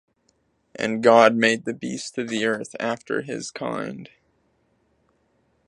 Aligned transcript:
And 0.75 1.03
God 1.03 1.35
made 1.35 1.65
the 1.65 1.75
beast 1.75 2.17
of 2.17 2.27
the 2.27 2.43
earth 2.43 2.75
after 2.79 3.21
his 3.21 3.51
kind 3.51 4.09